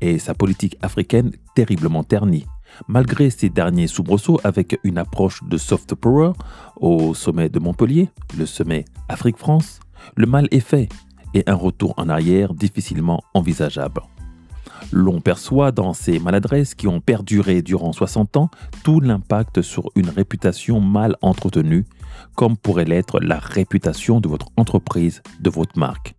et 0.00 0.18
sa 0.18 0.34
politique 0.34 0.76
africaine 0.82 1.32
terriblement 1.54 2.04
ternie. 2.04 2.46
Malgré 2.88 3.30
ses 3.30 3.48
derniers 3.48 3.86
soubresauts 3.86 4.40
avec 4.44 4.78
une 4.84 4.98
approche 4.98 5.42
de 5.44 5.56
soft 5.56 5.94
power 5.94 6.32
au 6.76 7.14
sommet 7.14 7.48
de 7.48 7.58
Montpellier, 7.58 8.10
le 8.36 8.46
sommet 8.46 8.84
Afrique-France, 9.08 9.80
le 10.14 10.26
mal 10.26 10.48
est 10.50 10.60
fait 10.60 10.88
et 11.34 11.44
un 11.46 11.54
retour 11.54 11.94
en 11.96 12.08
arrière 12.08 12.54
difficilement 12.54 13.22
envisageable. 13.34 14.02
L'on 14.92 15.20
perçoit 15.20 15.72
dans 15.72 15.94
ces 15.94 16.18
maladresses 16.18 16.74
qui 16.74 16.86
ont 16.86 17.00
perduré 17.00 17.62
durant 17.62 17.92
60 17.92 18.36
ans 18.36 18.50
tout 18.84 19.00
l'impact 19.00 19.62
sur 19.62 19.90
une 19.96 20.10
réputation 20.10 20.80
mal 20.80 21.16
entretenue, 21.22 21.84
comme 22.34 22.56
pourrait 22.56 22.84
l'être 22.84 23.20
la 23.20 23.38
réputation 23.38 24.20
de 24.20 24.28
votre 24.28 24.48
entreprise, 24.56 25.22
de 25.40 25.50
votre 25.50 25.78
marque. 25.78 26.15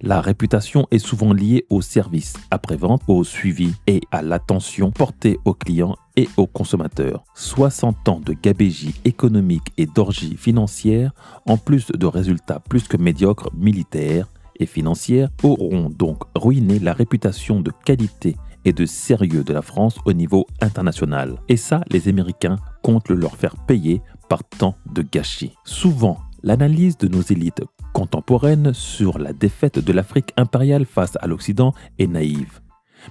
La 0.00 0.20
réputation 0.20 0.86
est 0.90 0.98
souvent 0.98 1.32
liée 1.32 1.64
au 1.70 1.80
service 1.80 2.34
après-vente, 2.50 3.02
au 3.08 3.24
suivi 3.24 3.74
et 3.86 4.00
à 4.10 4.22
l'attention 4.22 4.90
portée 4.90 5.38
aux 5.44 5.54
clients 5.54 5.96
et 6.16 6.28
aux 6.36 6.46
consommateurs. 6.46 7.24
60 7.34 8.08
ans 8.08 8.20
de 8.24 8.32
gabégie 8.32 8.94
économique 9.04 9.72
et 9.76 9.86
d'orgie 9.86 10.36
financière, 10.36 11.12
en 11.46 11.56
plus 11.56 11.86
de 11.86 12.06
résultats 12.06 12.60
plus 12.60 12.88
que 12.88 12.96
médiocres 12.96 13.50
militaires 13.54 14.28
et 14.60 14.66
financières, 14.66 15.30
auront 15.42 15.90
donc 15.90 16.22
ruiné 16.34 16.78
la 16.78 16.92
réputation 16.92 17.60
de 17.60 17.72
qualité 17.84 18.36
et 18.64 18.72
de 18.72 18.86
sérieux 18.86 19.44
de 19.44 19.52
la 19.52 19.62
France 19.62 19.98
au 20.04 20.12
niveau 20.12 20.46
international. 20.60 21.38
Et 21.48 21.56
ça, 21.56 21.82
les 21.90 22.08
Américains 22.08 22.58
comptent 22.82 23.08
le 23.08 23.16
leur 23.16 23.36
faire 23.36 23.56
payer 23.56 24.00
par 24.28 24.42
tant 24.44 24.74
de 24.92 25.02
gâchis. 25.02 25.52
Souvent, 25.64 26.18
l'analyse 26.42 26.96
de 26.96 27.08
nos 27.08 27.22
élites 27.22 27.62
contemporaine 27.94 28.74
sur 28.74 29.18
la 29.18 29.32
défaite 29.32 29.78
de 29.78 29.92
l'Afrique 29.92 30.34
impériale 30.36 30.84
face 30.84 31.16
à 31.20 31.26
l'Occident 31.26 31.72
est 31.98 32.08
naïve. 32.08 32.60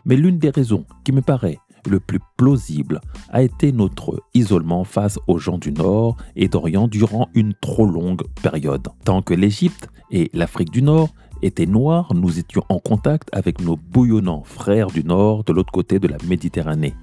Mais 0.06 0.16
l'une 0.16 0.38
des 0.38 0.50
raisons 0.52 0.86
qui 1.04 1.14
me 1.14 1.22
paraît 1.22 1.58
le 1.90 2.00
plus 2.00 2.20
plausible 2.38 3.02
a 3.30 3.42
été 3.42 3.72
notre 3.72 4.22
isolement 4.34 4.84
face 4.84 5.18
aux 5.28 5.38
gens 5.38 5.58
du 5.58 5.72
Nord 5.72 6.18
et 6.36 6.48
d'Orient 6.48 6.88
durant 6.88 7.30
une 7.34 7.54
trop 7.54 7.86
longue 7.86 8.24
période. 8.42 8.88
Tant 9.06 9.22
que 9.22 9.34
l'Égypte 9.34 9.88
et 10.12 10.30
l'Afrique 10.34 10.72
du 10.72 10.82
Nord 10.82 11.10
étaient 11.42 11.66
noirs, 11.66 12.14
nous 12.14 12.40
étions 12.40 12.64
en 12.70 12.80
contact 12.80 13.30
avec 13.32 13.62
nos 13.62 13.78
bouillonnants 13.78 14.44
frères 14.44 14.88
du 14.88 15.04
Nord 15.04 15.44
de 15.44 15.54
l'autre 15.54 15.72
côté 15.72 16.00
de 16.00 16.08
la 16.08 16.18
Méditerranée. 16.28 16.94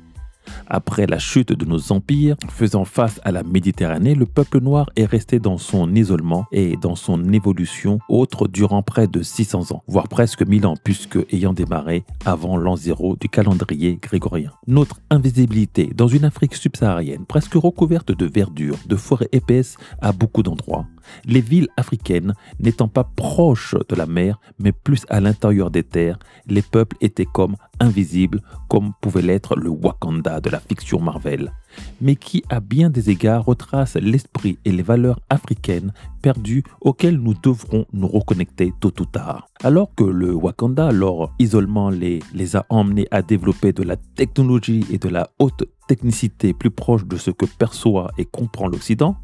Après 0.66 1.06
la 1.06 1.18
chute 1.18 1.52
de 1.52 1.64
nos 1.64 1.92
empires, 1.92 2.36
faisant 2.48 2.84
face 2.84 3.20
à 3.24 3.32
la 3.32 3.42
Méditerranée, 3.42 4.14
le 4.14 4.26
peuple 4.26 4.60
noir 4.60 4.86
est 4.96 5.04
resté 5.04 5.38
dans 5.38 5.58
son 5.58 5.94
isolement 5.94 6.46
et 6.52 6.76
dans 6.76 6.96
son 6.96 7.32
évolution 7.32 7.98
autre 8.08 8.48
durant 8.48 8.82
près 8.82 9.06
de 9.06 9.22
600 9.22 9.72
ans, 9.72 9.82
voire 9.86 10.08
presque 10.08 10.46
1000 10.46 10.66
ans, 10.66 10.74
puisque 10.82 11.18
ayant 11.32 11.52
démarré 11.52 12.04
avant 12.24 12.56
l'an 12.56 12.76
zéro 12.76 13.16
du 13.16 13.28
calendrier 13.28 13.98
grégorien. 14.00 14.52
Notre 14.66 15.00
invisibilité 15.10 15.90
dans 15.94 16.08
une 16.08 16.24
Afrique 16.24 16.54
subsaharienne 16.54 17.26
presque 17.26 17.54
recouverte 17.54 18.12
de 18.12 18.26
verdure, 18.26 18.76
de 18.86 18.96
forêts 18.96 19.28
épaisses 19.32 19.76
à 20.00 20.12
beaucoup 20.12 20.42
d'endroits, 20.42 20.86
les 21.24 21.40
villes 21.40 21.68
africaines 21.76 22.34
n'étant 22.58 22.88
pas 22.88 23.04
proches 23.04 23.74
de 23.88 23.94
la 23.94 24.06
mer, 24.06 24.40
mais 24.58 24.72
plus 24.72 25.04
à 25.08 25.20
l'intérieur 25.20 25.70
des 25.70 25.82
terres, 25.82 26.18
les 26.46 26.62
peuples 26.62 26.96
étaient 27.00 27.26
comme 27.26 27.56
invisibles, 27.80 28.42
comme 28.68 28.92
pouvait 29.00 29.22
l'être 29.22 29.56
le 29.56 29.70
Wakanda 29.70 30.40
de 30.40 30.50
la 30.50 30.60
fiction 30.60 31.00
Marvel, 31.00 31.52
mais 32.00 32.16
qui 32.16 32.42
à 32.50 32.60
bien 32.60 32.90
des 32.90 33.10
égards 33.10 33.44
retrace 33.44 33.96
l'esprit 33.96 34.58
et 34.64 34.72
les 34.72 34.82
valeurs 34.82 35.20
africaines 35.30 35.92
perdues 36.22 36.62
auxquelles 36.80 37.18
nous 37.18 37.34
devrons 37.34 37.86
nous 37.92 38.08
reconnecter 38.08 38.72
tôt 38.80 38.92
ou 39.00 39.06
tard. 39.06 39.48
Alors 39.62 39.94
que 39.94 40.04
le 40.04 40.34
Wakanda, 40.34 40.92
leur 40.92 41.32
isolement 41.38 41.90
les, 41.90 42.20
les 42.34 42.56
a 42.56 42.66
emmenés 42.68 43.08
à 43.10 43.22
développer 43.22 43.72
de 43.72 43.82
la 43.82 43.96
technologie 43.96 44.84
et 44.90 44.98
de 44.98 45.08
la 45.08 45.30
haute 45.38 45.64
technicité 45.88 46.52
plus 46.52 46.70
proche 46.70 47.04
de 47.04 47.16
ce 47.16 47.30
que 47.30 47.46
perçoit 47.46 48.10
et 48.18 48.24
comprend 48.24 48.68
l'Occident, 48.68 49.16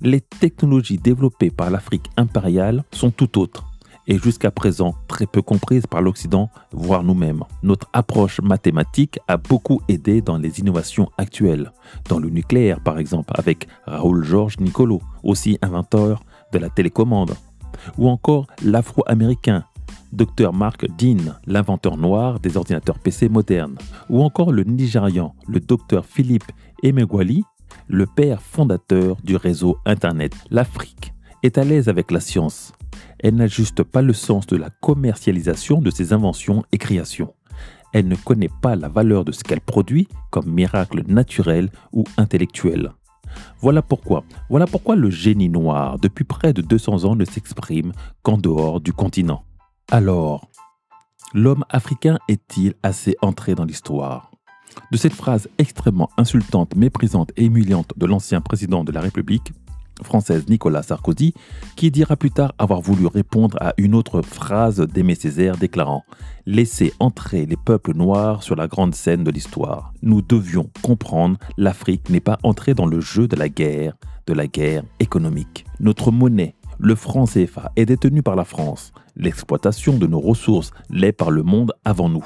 les 0.00 0.20
technologies 0.20 0.98
développées 0.98 1.50
par 1.50 1.70
l'Afrique 1.70 2.10
impériale 2.16 2.84
sont 2.92 3.10
tout 3.10 3.38
autres 3.38 3.64
et 4.08 4.18
jusqu'à 4.18 4.50
présent 4.50 4.94
très 5.06 5.26
peu 5.26 5.42
comprises 5.42 5.86
par 5.86 6.00
l'Occident, 6.00 6.50
voire 6.72 7.04
nous-mêmes. 7.04 7.44
Notre 7.62 7.88
approche 7.92 8.40
mathématique 8.40 9.20
a 9.28 9.36
beaucoup 9.36 9.82
aidé 9.88 10.22
dans 10.22 10.38
les 10.38 10.60
innovations 10.60 11.10
actuelles, 11.18 11.72
dans 12.08 12.18
le 12.18 12.30
nucléaire 12.30 12.80
par 12.80 12.98
exemple, 12.98 13.34
avec 13.36 13.68
Raoul 13.86 14.24
Georges 14.24 14.58
Nicolo, 14.58 15.02
aussi 15.22 15.58
inventeur 15.60 16.24
de 16.52 16.58
la 16.58 16.70
télécommande, 16.70 17.34
ou 17.98 18.08
encore 18.08 18.46
l'afro-américain 18.64 19.64
Dr 20.12 20.54
Mark 20.54 20.86
Dean, 20.98 21.34
l'inventeur 21.46 21.98
noir 21.98 22.40
des 22.40 22.56
ordinateurs 22.56 22.98
PC 22.98 23.28
modernes, 23.28 23.76
ou 24.08 24.22
encore 24.22 24.52
le 24.52 24.64
Nigérian, 24.64 25.34
le 25.46 25.60
Dr 25.60 26.02
Philippe 26.02 26.50
Emegwali, 26.82 27.44
le 27.88 28.06
père 28.06 28.42
fondateur 28.42 29.16
du 29.24 29.36
réseau 29.36 29.78
Internet. 29.86 30.34
L'Afrique 30.50 31.12
est 31.42 31.58
à 31.58 31.64
l'aise 31.64 31.88
avec 31.88 32.10
la 32.10 32.20
science. 32.20 32.72
Elle 33.18 33.36
n'ajuste 33.36 33.82
pas 33.82 34.02
le 34.02 34.12
sens 34.12 34.46
de 34.46 34.56
la 34.56 34.70
commercialisation 34.70 35.80
de 35.80 35.90
ses 35.90 36.12
inventions 36.12 36.64
et 36.72 36.78
créations. 36.78 37.34
Elle 37.92 38.08
ne 38.08 38.16
connaît 38.16 38.50
pas 38.60 38.76
la 38.76 38.88
valeur 38.88 39.24
de 39.24 39.32
ce 39.32 39.42
qu'elle 39.42 39.62
produit 39.62 40.08
comme 40.30 40.52
miracle 40.52 41.02
naturel 41.06 41.70
ou 41.92 42.04
intellectuel. 42.18 42.92
Voilà 43.60 43.82
pourquoi, 43.82 44.24
voilà 44.50 44.66
pourquoi 44.66 44.96
le 44.96 45.10
génie 45.10 45.48
noir, 45.48 45.98
depuis 45.98 46.24
près 46.24 46.52
de 46.52 46.62
200 46.62 47.04
ans, 47.04 47.16
ne 47.16 47.24
s'exprime 47.24 47.92
qu'en 48.22 48.38
dehors 48.38 48.80
du 48.80 48.92
continent. 48.92 49.44
Alors, 49.90 50.48
l'homme 51.34 51.64
africain 51.70 52.18
est-il 52.28 52.74
assez 52.82 53.16
entré 53.22 53.54
dans 53.54 53.64
l'histoire? 53.64 54.30
De 54.90 54.96
cette 54.96 55.12
phrase 55.12 55.48
extrêmement 55.58 56.10
insultante, 56.16 56.76
méprisante 56.76 57.32
et 57.36 57.44
humiliante 57.44 57.92
de 57.96 58.06
l'ancien 58.06 58.40
président 58.40 58.84
de 58.84 58.92
la 58.92 59.00
République 59.00 59.52
française 60.02 60.48
Nicolas 60.48 60.82
Sarkozy, 60.82 61.34
qui 61.76 61.90
dira 61.90 62.16
plus 62.16 62.30
tard 62.30 62.54
avoir 62.58 62.80
voulu 62.80 63.06
répondre 63.06 63.56
à 63.60 63.74
une 63.78 63.94
autre 63.94 64.22
phrase 64.22 64.80
d'Aimé 64.80 65.14
Césaire 65.14 65.56
déclarant⁇ 65.56 66.04
Laissez 66.46 66.92
entrer 66.98 67.46
les 67.46 67.56
peuples 67.56 67.94
noirs 67.94 68.42
sur 68.42 68.56
la 68.56 68.68
grande 68.68 68.94
scène 68.94 69.24
de 69.24 69.30
l'histoire. 69.30 69.92
Nous 70.02 70.22
devions 70.22 70.70
comprendre, 70.82 71.38
l'Afrique 71.56 72.10
n'est 72.10 72.20
pas 72.20 72.38
entrée 72.42 72.74
dans 72.74 72.86
le 72.86 73.00
jeu 73.00 73.28
de 73.28 73.36
la 73.36 73.48
guerre, 73.48 73.94
de 74.26 74.32
la 74.32 74.46
guerre 74.46 74.84
économique. 75.00 75.64
Notre 75.80 76.10
monnaie, 76.10 76.54
le 76.78 76.94
franc 76.94 77.26
CFA, 77.26 77.72
est 77.76 77.86
détenue 77.86 78.22
par 78.22 78.36
la 78.36 78.44
France. 78.44 78.92
L'exploitation 79.16 79.98
de 79.98 80.06
nos 80.06 80.20
ressources 80.20 80.70
l'est 80.90 81.12
par 81.12 81.30
le 81.30 81.42
monde 81.42 81.72
avant 81.84 82.08
nous 82.08 82.24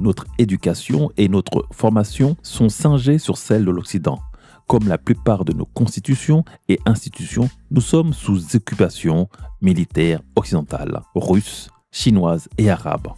notre 0.00 0.26
éducation 0.38 1.10
et 1.16 1.28
notre 1.28 1.66
formation 1.72 2.36
sont 2.42 2.68
singées 2.68 3.18
sur 3.18 3.38
celles 3.38 3.64
de 3.64 3.70
l'Occident. 3.70 4.20
Comme 4.66 4.86
la 4.86 4.98
plupart 4.98 5.44
de 5.44 5.52
nos 5.52 5.64
constitutions 5.64 6.44
et 6.68 6.78
institutions, 6.84 7.48
nous 7.70 7.80
sommes 7.80 8.12
sous 8.12 8.54
occupation 8.54 9.28
militaire 9.62 10.20
occidentale, 10.36 11.00
russe, 11.14 11.70
chinoise 11.90 12.48
et 12.58 12.70
arabe. 12.70 13.08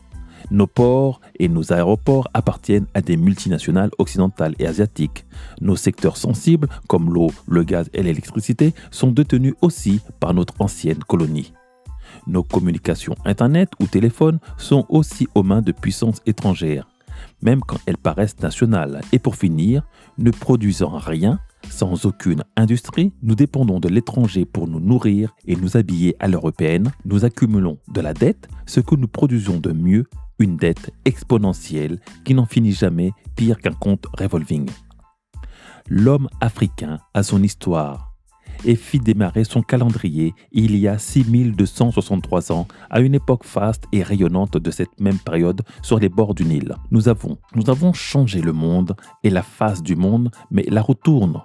Nos 0.50 0.66
ports 0.66 1.20
et 1.38 1.48
nos 1.48 1.72
aéroports 1.72 2.28
appartiennent 2.34 2.86
à 2.94 3.02
des 3.02 3.16
multinationales 3.16 3.90
occidentales 3.98 4.54
et 4.58 4.66
asiatiques. 4.66 5.24
Nos 5.60 5.76
secteurs 5.76 6.16
sensibles, 6.16 6.68
comme 6.88 7.12
l'eau, 7.12 7.30
le 7.46 7.62
gaz 7.62 7.88
et 7.92 8.02
l'électricité, 8.02 8.74
sont 8.90 9.10
détenus 9.10 9.54
aussi 9.60 10.00
par 10.18 10.34
notre 10.34 10.54
ancienne 10.60 10.98
colonie. 10.98 11.52
Nos 12.26 12.42
communications 12.42 13.16
Internet 13.24 13.70
ou 13.80 13.86
téléphone 13.86 14.38
sont 14.58 14.86
aussi 14.88 15.28
aux 15.34 15.42
mains 15.42 15.62
de 15.62 15.72
puissances 15.72 16.20
étrangères, 16.26 16.88
même 17.42 17.60
quand 17.60 17.78
elles 17.86 17.96
paraissent 17.96 18.40
nationales. 18.40 19.00
Et 19.12 19.18
pour 19.18 19.36
finir, 19.36 19.82
ne 20.18 20.30
produisant 20.30 20.96
rien, 20.98 21.40
sans 21.68 22.06
aucune 22.06 22.44
industrie, 22.56 23.12
nous 23.22 23.34
dépendons 23.34 23.80
de 23.80 23.88
l'étranger 23.88 24.44
pour 24.44 24.68
nous 24.68 24.80
nourrir 24.80 25.34
et 25.46 25.56
nous 25.56 25.76
habiller 25.76 26.16
à 26.18 26.28
l'européenne. 26.28 26.92
Nous 27.04 27.24
accumulons 27.24 27.78
de 27.92 28.00
la 28.00 28.14
dette, 28.14 28.48
ce 28.66 28.80
que 28.80 28.94
nous 28.94 29.08
produisons 29.08 29.58
de 29.58 29.72
mieux, 29.72 30.06
une 30.38 30.56
dette 30.56 30.90
exponentielle 31.04 32.00
qui 32.24 32.34
n'en 32.34 32.46
finit 32.46 32.72
jamais, 32.72 33.12
pire 33.36 33.58
qu'un 33.58 33.72
compte 33.72 34.06
revolving. 34.18 34.68
L'homme 35.88 36.28
africain 36.40 36.98
a 37.14 37.22
son 37.22 37.42
histoire 37.42 38.09
et 38.64 38.76
fit 38.76 38.98
démarrer 38.98 39.44
son 39.44 39.62
calendrier 39.62 40.34
il 40.52 40.76
y 40.76 40.86
a 40.88 40.98
6263 40.98 42.52
ans, 42.52 42.68
à 42.90 43.00
une 43.00 43.14
époque 43.14 43.44
faste 43.44 43.84
et 43.92 44.02
rayonnante 44.02 44.56
de 44.56 44.70
cette 44.70 45.00
même 45.00 45.18
période 45.18 45.62
sur 45.82 45.98
les 45.98 46.08
bords 46.08 46.34
du 46.34 46.44
Nil. 46.44 46.74
Nous 46.90 47.08
avons, 47.08 47.38
nous 47.54 47.70
avons 47.70 47.92
changé 47.92 48.40
le 48.40 48.52
monde 48.52 48.96
et 49.24 49.30
la 49.30 49.42
face 49.42 49.82
du 49.82 49.96
monde, 49.96 50.30
mais 50.50 50.64
la 50.68 50.82
retourne 50.82 51.42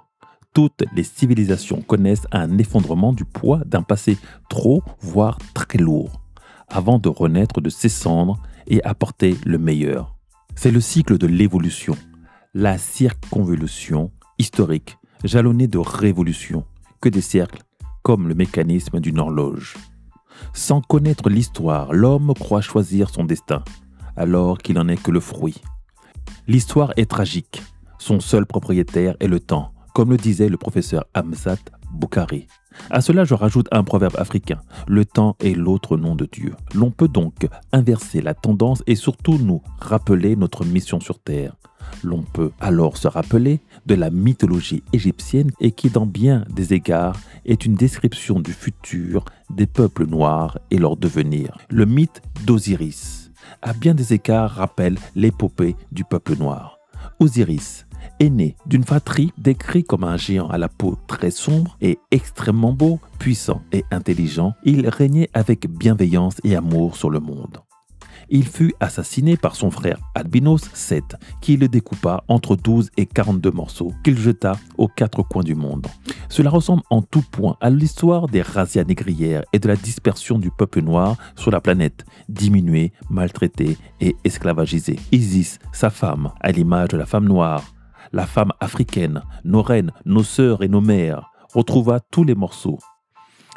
toutes 0.56 0.86
les 0.96 1.04
civilisations 1.04 1.82
connaissent 1.82 2.28
un 2.32 2.58
effondrement 2.58 3.12
du 3.12 3.25
poids 3.25 3.60
d'un 3.66 3.84
passé 3.84 4.18
trop, 4.50 4.82
voire 5.02 5.38
très 5.54 5.78
lourd, 5.78 6.22
avant 6.70 6.98
de 6.98 7.10
renaître 7.10 7.60
de 7.60 7.70
ses 7.70 7.90
cendres 7.90 8.42
et 8.66 8.82
apporter 8.86 9.36
le 9.46 9.58
meilleur. 9.58 10.16
C'est 10.56 10.72
le 10.72 10.80
cycle 10.80 11.18
de 11.18 11.28
l'évolution, 11.28 11.98
la 12.54 12.78
circonvolution 12.78 14.12
historique, 14.40 14.98
jalonnée 15.25 15.68
de 15.68 15.78
révolutions, 15.78 16.64
des 17.09 17.21
cercles, 17.21 17.63
comme 18.03 18.27
le 18.27 18.35
mécanisme 18.35 19.00
d'une 19.00 19.19
horloge. 19.19 19.75
Sans 20.53 20.81
connaître 20.81 21.29
l'histoire, 21.29 21.93
l'homme 21.93 22.33
croit 22.33 22.62
choisir 22.62 23.09
son 23.09 23.24
destin, 23.24 23.63
alors 24.15 24.57
qu'il 24.57 24.75
n'en 24.75 24.88
est 24.88 25.01
que 25.01 25.12
le 25.12 25.19
fruit. 25.19 25.62
L'histoire 26.47 26.93
est 26.97 27.09
tragique. 27.09 27.62
Son 27.97 28.19
seul 28.19 28.45
propriétaire 28.45 29.15
est 29.19 29.27
le 29.27 29.39
temps 29.39 29.71
comme 29.95 30.12
le 30.12 30.17
disait 30.17 30.50
le 30.50 30.57
professeur 30.57 31.05
Hamzat 31.13 31.57
Boukhari. 31.89 32.47
À 32.89 33.00
cela, 33.00 33.24
je 33.24 33.33
rajoute 33.33 33.69
un 33.71 33.85
proverbe 33.85 34.17
africain. 34.17 34.59
Le 34.89 35.05
temps 35.05 35.38
est 35.39 35.53
l'autre 35.53 35.95
nom 35.95 36.15
de 36.15 36.27
Dieu. 36.29 36.53
L'on 36.74 36.91
peut 36.91 37.07
donc 37.07 37.47
inverser 37.71 38.21
la 38.21 38.33
tendance 38.33 38.83
et 38.88 38.95
surtout 38.95 39.38
nous 39.38 39.62
rappeler 39.79 40.35
notre 40.35 40.65
mission 40.65 41.00
sur 41.00 41.19
Terre. 41.19 41.55
L'on 42.04 42.22
peut 42.22 42.51
alors 42.60 42.98
se 42.98 43.08
rappeler 43.08 43.60
de 43.86 43.96
la 43.96 44.10
mythologie 44.10 44.84
égyptienne 44.94 45.51
et 45.60 45.72
qui, 45.72 45.89
dans 45.89 46.06
bien 46.06 46.46
des 46.50 46.74
égards, 46.74 47.20
est 47.46 47.65
une 47.65 47.75
description 47.75 48.39
du 48.39 48.54
futur 48.54 49.25
des 49.50 49.65
peuples 49.65 50.06
noirs 50.06 50.60
et 50.72 50.77
leur 50.77 50.98
devenir. 50.98 51.58
Le 51.70 51.86
mythe 51.86 52.22
d'Osiris, 52.46 53.32
à 53.62 53.74
bien 53.74 53.94
des 53.94 54.13
égards, 54.13 54.51
rappelle 54.51 54.98
l'épopée 55.15 55.75
du 55.92 56.04
peuple 56.04 56.38
noir. 56.38 56.77
Osiris, 57.20 57.86
né 58.22 58.56
d'une 58.65 58.84
fratrie 58.84 59.32
décrit 59.38 59.84
comme 59.84 60.04
un 60.04 60.18
géant 60.18 60.50
à 60.50 60.58
la 60.58 60.70
peau 60.70 60.98
très 61.08 61.32
sombre 61.32 61.77
et 61.82 61.98
extrêmement 62.12 62.74
beau, 62.74 63.00
puissant 63.20 63.62
et 63.72 63.84
intelligent, 63.92 64.54
il 64.63 64.88
régnait 64.88 65.30
avec 65.34 65.68
bienveillance 65.68 66.39
et 66.44 66.56
amour 66.56 66.96
sur 66.96 67.10
le 67.10 67.20
monde. 67.20 67.60
Il 68.29 68.46
fut 68.46 68.74
assassiné 68.79 69.38
par 69.38 69.55
son 69.55 69.72
frère 69.72 70.00
Albinos 70.15 70.70
VII, 70.89 71.01
qui 71.41 71.58
le 71.58 71.67
découpa 71.67 72.24
entre 72.27 72.55
12 72.55 72.89
et 72.98 73.05
42 73.05 73.51
morceaux 73.51 73.94
qu'il 74.03 74.17
jeta 74.17 74.53
aux 74.77 74.88
quatre 74.88 75.24
coins 75.24 75.44
du 75.44 75.55
monde. 75.55 75.88
Cela 76.29 76.50
ressemble 76.50 76.84
en 76.89 77.01
tout 77.01 77.22
point 77.22 77.58
à 77.62 77.70
l'histoire 77.70 78.27
des 78.27 78.41
razzias 78.41 78.84
négrières 78.84 79.44
et 79.53 79.60
de 79.60 79.67
la 79.67 79.75
dispersion 79.75 80.38
du 80.39 80.51
peuple 80.51 80.82
noir 80.82 81.17
sur 81.36 81.51
la 81.51 81.62
planète, 81.62 82.05
diminué, 82.29 82.92
maltraité 83.09 83.77
et 84.01 84.16
esclavagisé. 84.24 85.00
Isis, 85.11 85.59
sa 85.72 85.90
femme, 85.90 86.31
à 86.42 86.51
l'image 86.51 86.90
de 86.90 86.98
la 86.98 87.05
femme 87.05 87.25
noire, 87.25 87.64
la 88.11 88.25
femme 88.25 88.51
africaine, 88.59 89.22
nos 89.44 89.61
reines, 89.61 89.92
nos 90.05 90.24
sœurs 90.24 90.64
et 90.64 90.68
nos 90.68 90.81
mères, 90.81 91.31
retrouva 91.53 92.00
tous 92.00 92.24
les 92.24 92.35
morceaux, 92.35 92.79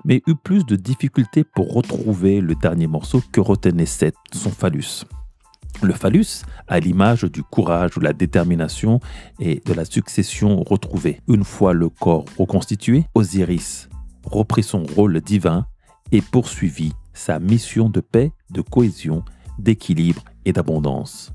mais 0.05 0.23
eut 0.27 0.35
plus 0.35 0.65
de 0.65 0.77
difficultés 0.77 1.45
pour 1.45 1.73
retrouver 1.73 2.41
le 2.41 2.55
dernier 2.55 2.87
morceau 2.87 3.23
que 3.33 3.41
retenait 3.41 3.87
son 3.87 4.51
phallus. 4.51 5.05
Le 5.83 5.93
phallus 5.93 6.43
a 6.67 6.81
l'image 6.81 7.23
du 7.23 7.43
courage, 7.43 7.93
de 7.97 8.01
la 8.01 8.13
détermination 8.13 9.01
et 9.39 9.63
de 9.65 9.73
la 9.73 9.85
succession 9.85 10.63
retrouvée. 10.63 11.21
Une 11.29 11.45
fois 11.45 11.73
le 11.73 11.89
corps 11.89 12.25
reconstitué, 12.37 13.05
Osiris 13.15 13.89
reprit 14.25 14.65
son 14.65 14.83
rôle 14.83 15.21
divin 15.21 15.67
et 16.11 16.21
poursuivit 16.21 16.93
sa 17.13 17.39
mission 17.39 17.89
de 17.89 18.01
paix, 18.01 18.33
de 18.51 18.61
cohésion, 18.61 19.23
d'équilibre 19.59 20.23
et 20.45 20.53
d'abondance. 20.53 21.33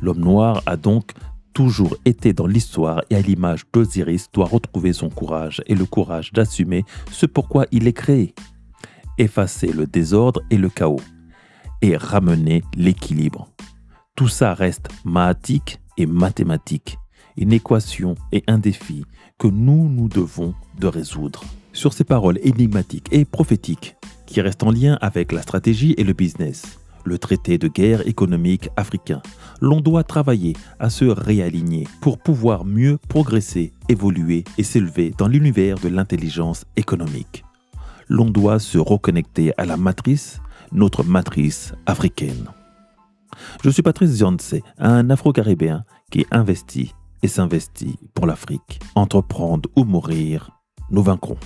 L'homme 0.00 0.20
noir 0.20 0.62
a 0.66 0.76
donc 0.76 1.12
toujours 1.52 1.96
été 2.04 2.32
dans 2.32 2.46
l'histoire 2.46 3.02
et 3.10 3.16
à 3.16 3.20
l'image 3.20 3.64
d'Osiris 3.72 4.28
doit 4.32 4.46
retrouver 4.46 4.92
son 4.92 5.08
courage 5.08 5.62
et 5.66 5.74
le 5.74 5.84
courage 5.84 6.32
d'assumer 6.32 6.84
ce 7.10 7.26
pourquoi 7.26 7.66
il 7.72 7.86
est 7.86 7.92
créé. 7.92 8.34
Effacer 9.18 9.72
le 9.72 9.86
désordre 9.86 10.40
et 10.50 10.56
le 10.56 10.68
chaos 10.68 11.00
et 11.82 11.96
ramener 11.96 12.62
l'équilibre. 12.76 13.48
Tout 14.14 14.28
ça 14.28 14.54
reste 14.54 14.88
mathematique 15.04 15.80
et 15.98 16.06
mathématique, 16.06 16.98
une 17.36 17.52
équation 17.52 18.14
et 18.30 18.44
un 18.46 18.58
défi 18.58 19.04
que 19.38 19.48
nous 19.48 19.88
nous 19.88 20.08
devons 20.08 20.54
de 20.78 20.86
résoudre. 20.86 21.42
Sur 21.72 21.92
ces 21.92 22.04
paroles 22.04 22.38
énigmatiques 22.42 23.08
et 23.10 23.24
prophétiques 23.24 23.96
qui 24.26 24.40
restent 24.40 24.62
en 24.62 24.70
lien 24.70 24.98
avec 25.00 25.32
la 25.32 25.42
stratégie 25.42 25.94
et 25.98 26.04
le 26.04 26.12
business, 26.12 26.78
le 27.04 27.18
traité 27.18 27.58
de 27.58 27.68
guerre 27.68 28.06
économique 28.06 28.68
africain. 28.76 29.22
L'on 29.60 29.80
doit 29.80 30.04
travailler 30.04 30.54
à 30.78 30.90
se 30.90 31.04
réaligner 31.04 31.86
pour 32.00 32.18
pouvoir 32.18 32.64
mieux 32.64 32.98
progresser, 33.08 33.72
évoluer 33.88 34.44
et 34.58 34.62
s'élever 34.62 35.12
dans 35.16 35.28
l'univers 35.28 35.78
de 35.78 35.88
l'intelligence 35.88 36.64
économique. 36.76 37.44
L'on 38.08 38.30
doit 38.30 38.58
se 38.58 38.78
reconnecter 38.78 39.52
à 39.56 39.64
la 39.64 39.76
matrice, 39.76 40.40
notre 40.72 41.04
matrice 41.04 41.74
africaine. 41.86 42.48
Je 43.64 43.70
suis 43.70 43.82
Patrice 43.82 44.10
Zionce, 44.10 44.54
un 44.78 45.08
Afro-Caribéen 45.10 45.84
qui 46.10 46.26
investit 46.30 46.94
et 47.22 47.28
s'investit 47.28 47.98
pour 48.14 48.26
l'Afrique. 48.26 48.80
Entreprendre 48.94 49.68
ou 49.76 49.84
mourir, 49.84 50.50
nous 50.90 51.02
vaincrons. 51.02 51.38